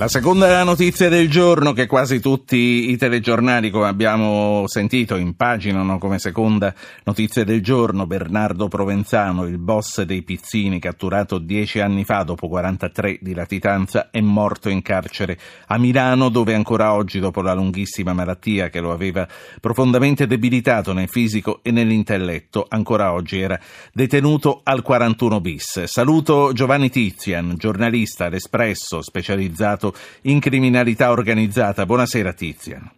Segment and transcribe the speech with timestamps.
[0.00, 6.18] La seconda notizia del giorno che quasi tutti i telegiornali, come abbiamo sentito, impaginano come
[6.18, 6.72] seconda
[7.04, 13.18] notizia del giorno, Bernardo Provenzano, il boss dei Pizzini, catturato dieci anni fa dopo 43
[13.20, 18.70] di latitanza, è morto in carcere a Milano, dove ancora oggi, dopo la lunghissima malattia
[18.70, 19.28] che lo aveva
[19.60, 23.60] profondamente debilitato nel fisico e nell'intelletto, ancora oggi era
[23.92, 25.82] detenuto al 41 bis.
[25.84, 29.88] Saluto Giovanni Tizian, giornalista all'Espresso, specializzato
[30.22, 31.86] in criminalità organizzata.
[31.86, 32.90] Buonasera Tizian.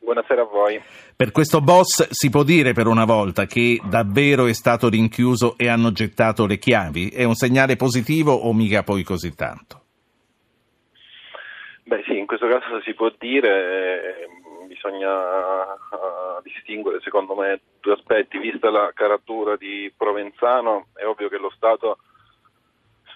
[0.00, 0.80] Buonasera a voi.
[1.14, 5.68] Per questo boss si può dire per una volta che davvero è stato rinchiuso e
[5.68, 7.08] hanno gettato le chiavi?
[7.08, 9.82] È un segnale positivo o mica poi così tanto?
[11.84, 17.94] Beh sì, in questo caso si può dire, eh, bisogna uh, distinguere secondo me due
[17.94, 18.38] aspetti.
[18.38, 21.98] Vista la caratura di Provenzano, è ovvio che lo Stato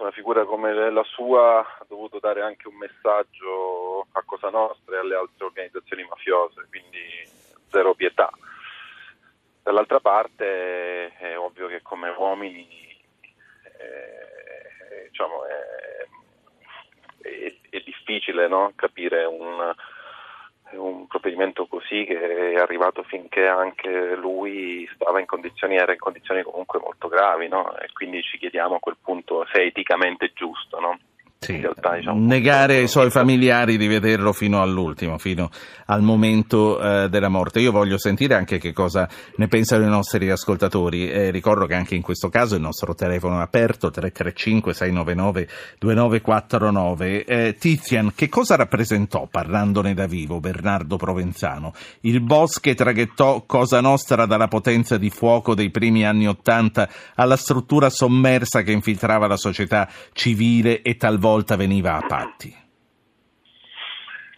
[0.03, 4.99] una figura come la sua ha dovuto dare anche un messaggio a Cosa Nostra e
[4.99, 7.01] alle altre organizzazioni mafiose, quindi
[7.71, 8.29] zero pietà.
[9.63, 12.69] Dall'altra parte è ovvio che come uomini
[13.79, 18.73] eh, diciamo, è, è, è, difficile no?
[18.75, 19.73] capire un,
[20.77, 26.43] un provvedimento così che è arrivato finché anche lui stava in condizioni, era in condizioni
[26.43, 27.77] comunque molto gravi, no?
[27.79, 30.99] E quindi ci chiediamo a quel punto se è eticamente giusto, no?
[31.43, 35.51] Sì, realtà, diciamo, negare ai suoi familiari di vederlo fino all'ultimo, fino
[35.87, 37.59] al momento eh, della morte.
[37.59, 41.11] Io voglio sentire anche che cosa ne pensano i nostri ascoltatori.
[41.11, 45.49] Eh, ricordo che anche in questo caso il nostro telefono è aperto 335 699
[45.81, 47.25] 2949.
[47.25, 51.75] Eh, Tizian, che cosa rappresentò, parlandone da vivo, Bernardo Provenzano?
[52.03, 57.37] Il boss che traghettò Cosa Nostra dalla potenza di fuoco dei primi anni Ottanta alla
[57.37, 62.55] struttura sommersa che infiltrava la società civile e talvolta volta veniva a patti?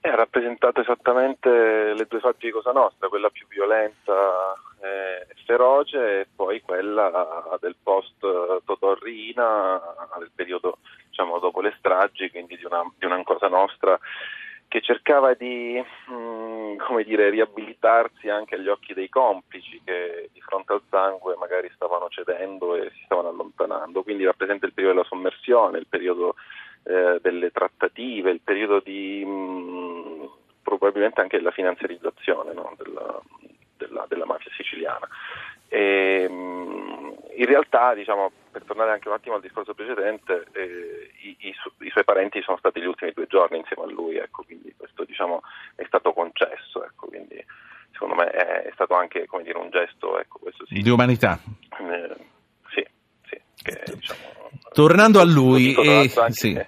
[0.01, 1.49] Eh, ha rappresentato esattamente
[1.93, 7.75] le due facce di Cosa Nostra, quella più violenta e feroce e poi quella del
[7.83, 9.81] post Totorrina,
[10.19, 13.99] del periodo diciamo, dopo le stragi, quindi di una, di una Cosa Nostra
[14.69, 20.73] che cercava di mh, mm, dire, riabilitarsi anche agli occhi dei complici che di fronte
[20.73, 24.03] al sangue magari stavano cedendo e si stavano allontanando.
[24.03, 26.35] Quindi rappresenta il periodo della sommersione, il periodo
[26.85, 30.25] eh, delle trattative, il periodo di mh, mm,
[30.63, 32.75] probabilmente anche della finanziarizzazione no?
[32.77, 33.21] della,
[33.77, 35.09] della, della, mafia siciliana.
[35.69, 41.11] E, mh, mm, in realtà, diciamo, per tornare anche un attimo al discorso precedente, eh,
[41.23, 44.45] i, i, i, suoi parenti sono stati gli ultimi due giorni insieme a lui, ecco,
[44.45, 45.43] quindi questo diciamo,
[45.75, 47.43] è stato concesso, ecco, quindi
[47.93, 51.39] secondo me è, è stato anche dire, un gesto ecco, sì, di umanità.
[51.81, 52.15] Eh,
[52.69, 52.87] sì,
[53.27, 54.35] sì, che, diciamo,
[54.75, 56.61] Tornando a lui, e, sì.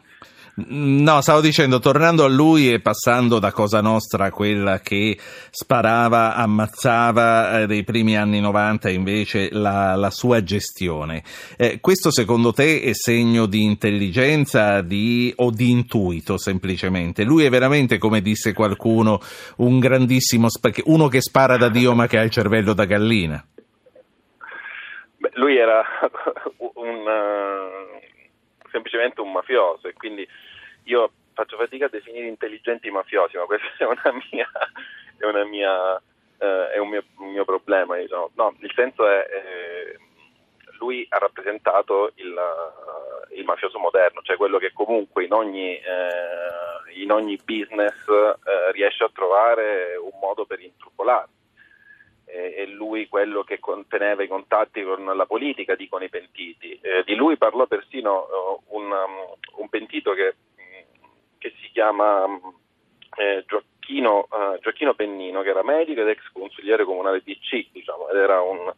[0.59, 5.19] No, stavo dicendo, tornando a lui e passando da Cosa Nostra quella che
[5.50, 11.22] sparava, ammazzava eh, dei primi anni 90 invece la, la sua gestione.
[11.59, 17.22] Eh, questo secondo te è segno di intelligenza di, o di intuito semplicemente?
[17.25, 19.21] Lui è veramente, come disse qualcuno,
[19.56, 20.49] un grandissimo,
[20.84, 23.47] uno che spara da Dio ma che ha il cervello da gallina.
[25.34, 25.84] Lui era
[26.77, 30.27] un, uh, semplicemente un mafioso e quindi
[30.87, 34.49] io faccio fatica a definire intelligenti i mafiosi, ma questo è una mia,
[35.19, 36.03] è, una mia,
[36.39, 37.97] eh, è un, mio, un, mio, problema.
[37.97, 38.31] Diciamo.
[38.35, 39.99] No, il senso è eh,
[40.79, 47.01] lui ha rappresentato il, uh, il, mafioso moderno, cioè quello che comunque in ogni, eh,
[47.01, 51.35] in ogni business eh, riesce a trovare un modo per intrufolarsi
[52.29, 56.79] e lui quello che conteneva i contatti con la politica, dicono i pentiti.
[56.83, 60.35] Eh, di lui parlò persino uh, un, um, un, pentito che,
[61.47, 62.25] che, si chiama
[63.17, 68.09] eh, Gioacchino, uh, Gioacchino, Pennino, che era medico ed ex consigliere comunale di C, diciamo,
[68.09, 68.73] ed era un,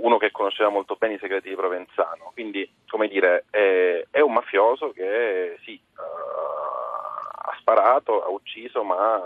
[0.00, 2.30] uno che conosceva molto bene i segreti di Provenzano.
[2.32, 6.00] Quindi, come dire, è, è un mafioso che sì, uh,
[7.44, 9.20] ha sparato, ha ucciso, ma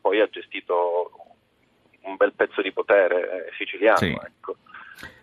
[0.00, 1.10] poi ha gestito
[2.02, 3.98] un bel pezzo di potere eh, siciliano.
[3.98, 4.10] Sì.
[4.10, 4.56] Ecco.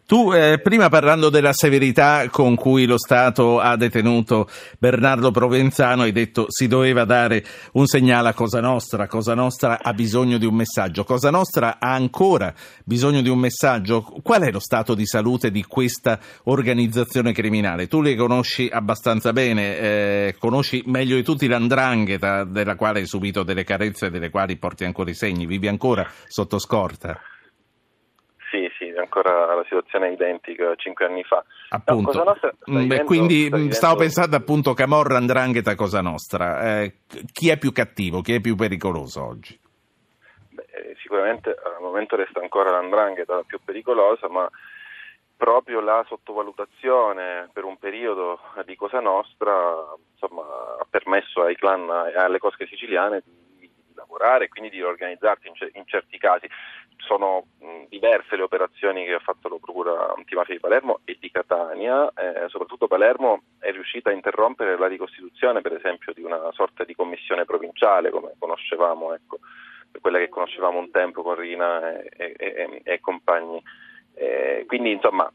[0.06, 6.12] Tu eh, prima parlando della severità con cui lo Stato ha detenuto Bernardo Provenzano hai
[6.12, 10.56] detto si doveva dare un segnale a Cosa Nostra, Cosa Nostra ha bisogno di un
[10.56, 12.54] messaggio, Cosa Nostra ha ancora
[12.84, 14.02] bisogno di un messaggio.
[14.02, 17.88] Qual è lo stato di salute di questa organizzazione criminale?
[17.88, 23.44] Tu le conosci abbastanza bene, eh, conosci meglio di tutti l'andrangheta della quale hai subito
[23.44, 27.18] delle carezze e delle quali porti ancora i segni, vivi ancora sotto scorta
[28.98, 31.44] ancora la situazione identica cinque anni fa.
[31.70, 32.18] Appunto.
[32.18, 33.74] No, Nostra, vivendo, quindi vivendo...
[33.74, 36.82] stavo pensando appunto Camorra, Andrangheta, Cosa Nostra.
[36.82, 36.94] Eh,
[37.32, 39.60] chi è più cattivo, chi è più pericoloso oggi?
[40.50, 44.50] Beh, eh, sicuramente al momento resta ancora l'Andrangheta più pericolosa, ma
[45.42, 49.52] proprio la sottovalutazione per un periodo di Cosa Nostra
[50.12, 50.44] insomma,
[50.80, 55.86] ha permesso ai clan e alle cosche siciliane di, lavorare e quindi di organizzarsi in
[55.86, 56.48] certi casi.
[57.06, 61.30] Sono mh, diverse le operazioni che ha fatto la Procura Antimafia di Palermo e di
[61.30, 66.84] Catania, eh, soprattutto Palermo è riuscita a interrompere la ricostituzione per esempio di una sorta
[66.84, 69.40] di commissione provinciale come conoscevamo, ecco,
[70.00, 73.62] quella che conoscevamo un tempo con Rina e, e, e, e compagni.
[74.14, 75.32] Eh, quindi insomma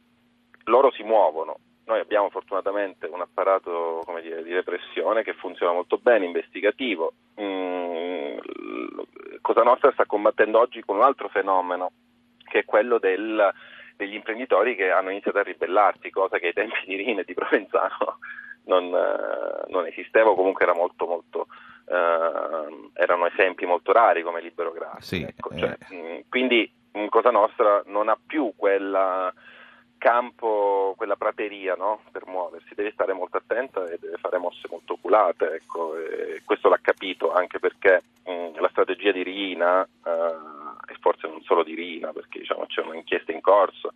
[0.64, 1.58] loro si muovono.
[1.86, 7.12] Noi abbiamo fortunatamente un apparato dire, di repressione che funziona molto bene, investigativo.
[7.40, 8.38] Mm,
[9.46, 11.92] Cosa Nostra sta combattendo oggi con un altro fenomeno,
[12.42, 13.54] che è quello del,
[13.94, 17.32] degli imprenditori che hanno iniziato a ribellarsi, cosa che ai tempi di Rina e di
[17.32, 18.18] Provenzano
[18.66, 21.46] non, eh, non esisteva, comunque era molto, molto,
[21.88, 25.18] eh, erano esempi molto rari come Libero Grazie.
[25.18, 25.94] Sì, ecco, cioè, eh.
[25.94, 29.32] mh, quindi mh, Cosa Nostra non ha più quella
[29.96, 32.00] campo, quella prateria no?
[32.10, 35.52] per muoversi, deve stare molto attenta e deve fare mosse molto oculate.
[35.52, 35.94] Ecco.
[36.44, 38.02] questo l'ha capito anche perché
[38.76, 43.40] strategia di Rina, eh, e forse non solo di Rina, perché diciamo, c'è un'inchiesta in
[43.40, 43.94] corso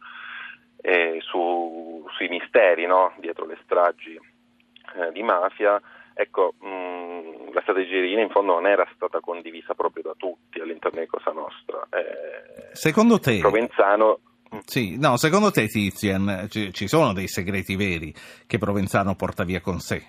[0.80, 3.12] eh, su, sui misteri no?
[3.18, 5.80] dietro le stragi eh, di mafia,
[6.14, 10.60] ecco, mh, la strategia di Rina in fondo non era stata condivisa proprio da tutti
[10.60, 11.86] all'interno di Cosa Nostra.
[11.90, 13.38] Eh, Secondo te?
[13.38, 14.20] Provenzano
[14.64, 18.12] sì, no, secondo te Tizian ci, ci sono dei segreti veri
[18.48, 20.04] che Provenzano porta via con sé,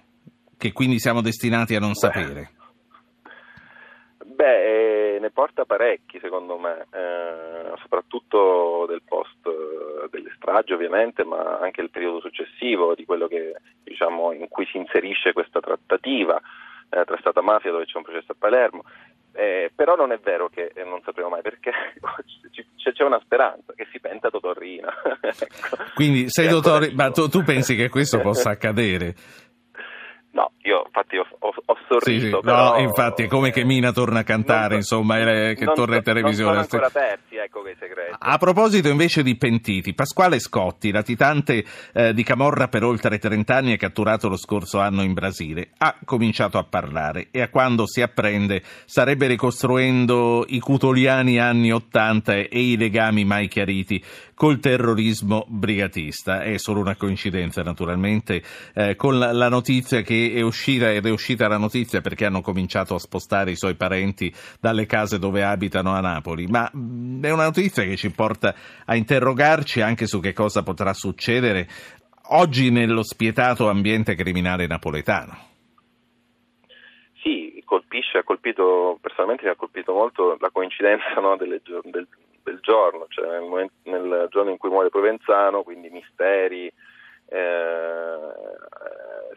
[0.57, 1.95] che quindi siamo destinati a non Beh.
[1.95, 2.51] sapere?
[4.41, 11.23] Beh, eh, ne porta parecchi secondo me, eh, soprattutto del post eh, delle stragi ovviamente,
[11.23, 13.53] ma anche il periodo successivo di quello che,
[13.83, 16.41] diciamo, in cui si inserisce questa trattativa
[16.89, 18.83] eh, tra Stato e mafia dove c'è un processo a Palermo.
[19.33, 21.71] Eh, però non è vero che non sapremo mai perché
[22.81, 24.91] c'è una speranza che si penta Totorrina.
[25.21, 25.77] ecco.
[25.93, 26.91] Quindi sei dottor...
[26.95, 29.13] ma tu, tu pensi che questo possa accadere?
[30.33, 32.09] No, io infatti ho, ho, ho sorriso.
[32.09, 32.39] Sì, sì.
[32.41, 32.73] Però...
[32.73, 36.03] No, infatti è come che Mina torna a cantare, non, insomma, che non, torna in
[36.03, 36.55] televisione.
[36.55, 38.15] Non sono ancora persi, ecco quei segreti.
[38.17, 43.73] A proposito invece di pentiti, Pasquale Scotti, latitante eh, di Camorra per oltre 30 anni
[43.73, 48.01] e catturato lo scorso anno in Brasile, ha cominciato a parlare e a quando si
[48.01, 54.01] apprende starebbe ricostruendo i cutoliani anni 80 e i legami mai chiariti
[54.41, 56.41] col terrorismo brigatista.
[56.41, 58.41] È solo una coincidenza, naturalmente,
[58.73, 62.41] eh, con la, la, notizia che è uscita ed è uscita la notizia perché hanno
[62.41, 66.47] cominciato a spostare i suoi parenti dalle case dove abitano a Napoli.
[66.47, 70.63] Ma mh, mm, è una notizia che ci porta a interrogarci anche su che cosa
[70.63, 71.67] potrà succedere
[72.29, 75.37] oggi nello spietato ambiente criminale napoletano.
[77.21, 82.07] Sì, colpisce, ha colpito, personalmente mi ha colpito molto la coincidenza no, delle, del,
[82.43, 86.71] del giorno, cioè nel, momento, nel, giorno in cui muore Provenzano, quindi misteri,
[87.27, 88.17] eh,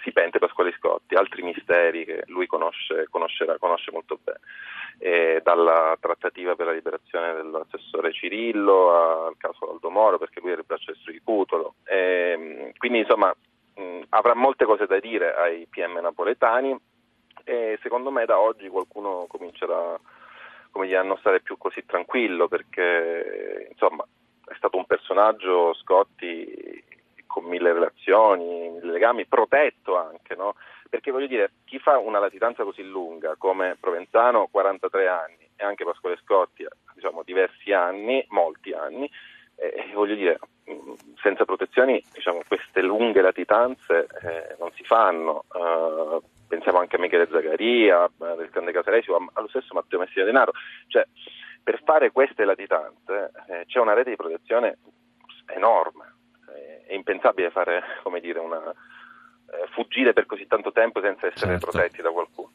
[0.03, 4.41] si pente Pasquale Scotti, altri misteri che lui conosce, conosce molto bene,
[4.99, 10.61] e dalla trattativa per la liberazione dell'assessore Cirillo al caso Aldo Moro, perché lui era
[10.61, 13.35] il braccio destro di Cutolo, e, quindi insomma
[13.75, 16.77] mh, avrà molte cose da dire ai PM napoletani
[17.45, 19.99] e secondo me da oggi qualcuno comincerà
[20.75, 24.05] come dire, a non stare più così tranquillo perché insomma
[24.45, 26.83] è stato un personaggio Scotti
[27.29, 30.57] con mille relazioni, mille legami, protetto anche, no?
[30.91, 35.85] Perché voglio dire, chi fa una latitanza così lunga come Provenzano, 43 anni, e anche
[35.85, 39.09] Pasquale Scotti, diciamo diversi anni, molti anni,
[39.57, 40.39] eh, voglio dire,
[41.23, 45.45] senza protezioni, diciamo, queste lunghe latitanze eh, non si fanno.
[45.53, 46.23] Uh,
[46.65, 50.53] pensiamo anche a Michele Zagaria, del Grande Casalesi o allo stesso Matteo Messina Denaro,
[50.89, 51.07] cioè
[51.63, 54.79] per fare queste latitanze eh, c'è una rete di protezione
[55.55, 56.15] enorme,
[56.49, 61.59] eh, è impensabile fare, come dire, una, eh, fuggire per così tanto tempo senza essere
[61.59, 61.71] certo.
[61.71, 62.51] protetti da qualcuno.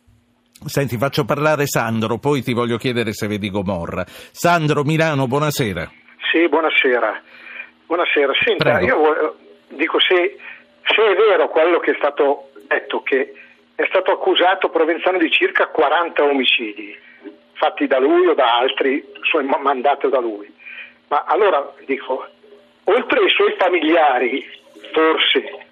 [0.65, 4.03] Senti, faccio parlare Sandro, poi ti voglio chiedere se vedi Gomorra.
[4.07, 5.89] Sandro Milano, buonasera.
[6.31, 7.21] Sì, buonasera.
[7.85, 8.33] Buonasera.
[8.43, 8.85] Senta, Prego.
[8.85, 9.37] io
[9.69, 10.37] dico se,
[10.83, 13.33] se è vero quello che è stato detto, che
[13.79, 16.99] è stato accusato Provenzano di circa 40 omicidi
[17.53, 19.01] fatti da lui o da altri,
[19.61, 20.53] mandati da lui.
[21.07, 22.27] Ma allora dico,
[22.83, 24.45] oltre ai suoi familiari,
[24.91, 25.65] forse,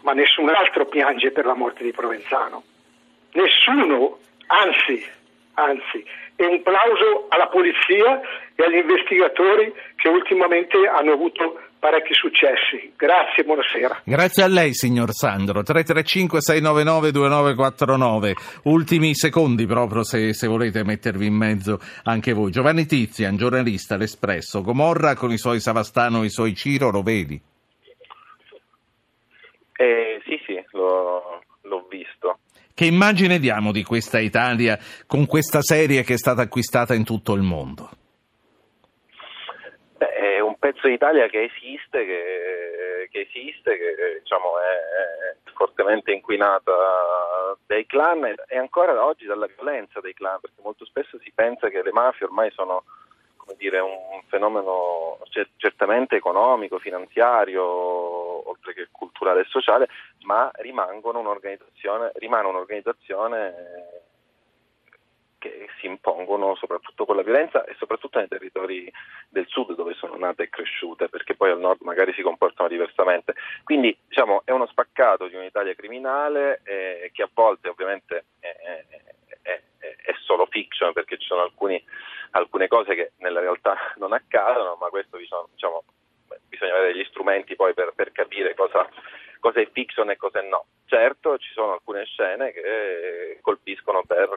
[0.00, 2.64] ma nessun altro piange per la morte di Provenzano.
[3.34, 4.18] Nessuno,
[4.48, 5.06] anzi,
[5.54, 8.20] anzi, e un plauso alla polizia
[8.56, 12.94] e agli investigatori che ultimamente hanno avuto parecchi successi.
[12.96, 14.00] Grazie, buonasera.
[14.04, 15.60] Grazie a lei, signor Sandro.
[15.60, 18.32] 335-699-2949.
[18.64, 22.50] Ultimi secondi proprio se, se, volete mettervi in mezzo anche voi.
[22.50, 24.62] Giovanni Tizian, giornalista, L'Espresso.
[24.62, 27.38] Gomorra con i suoi Savastano e i suoi Ciro, lo vedi?
[29.76, 32.38] Eh, sì, sì, l'ho, l'ho visto.
[32.72, 37.34] Che immagine diamo di questa Italia con questa serie che è stata acquistata in tutto
[37.34, 37.90] il mondo?
[40.64, 46.72] Pezzo d'Italia che esiste, che, che esiste, che diciamo, è, è, fortemente inquinata
[47.66, 51.82] dai clan e ancora oggi dalla violenza dei clan, perché molto spesso si pensa che
[51.82, 52.84] le mafie ormai sono
[53.58, 55.18] dire, un fenomeno
[55.58, 57.62] certamente economico, finanziario,
[58.48, 59.88] oltre che culturale e sociale,
[60.22, 63.93] ma rimangono un'organizzazione, rimane un'organizzazione
[65.44, 68.90] che si impongono soprattutto con la violenza e soprattutto nei territori
[69.28, 73.34] del sud dove sono nate e cresciute, perché poi al nord magari si comportano diversamente.
[73.62, 78.84] Quindi diciamo, è uno spaccato di un'Italia criminale eh, che a volte ovviamente è, è,
[79.42, 81.82] è, è, solo fiction perché ci sono alcuni,
[82.30, 85.84] alcune cose che nella realtà non accadono, ma questo diciamo, diciamo
[86.48, 88.88] bisogna avere degli strumenti poi per, per capire cosa,
[89.40, 90.64] cosa è fiction e cosa è no.
[90.86, 94.33] Certo ci sono alcune scene che colpiscono per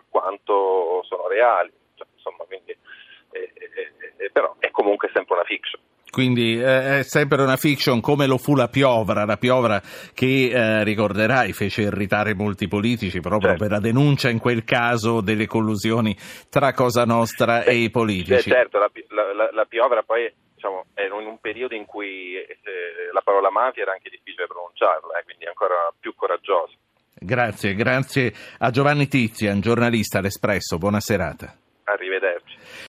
[1.38, 5.82] reali, cioè, insomma, quindi, eh, eh, eh, però è comunque sempre una fiction.
[6.10, 9.80] Quindi eh, è sempre una fiction come lo fu la Piovra, la Piovra
[10.16, 13.64] che eh, ricorderai fece irritare molti politici proprio certo.
[13.64, 16.16] per la denuncia in quel caso delle collusioni
[16.50, 18.50] tra Cosa Nostra Beh, e i politici.
[18.50, 18.90] certo, la,
[19.34, 22.58] la, la Piovra poi diciamo, era in un periodo in cui eh,
[23.14, 26.74] la parola mafia era anche difficile pronunciarla, eh, quindi ancora più coraggioso.
[27.20, 31.56] Grazie, grazie a Giovanni Tizian, giornalista all'Espresso, buona serata.
[31.86, 32.57] Arrivederci.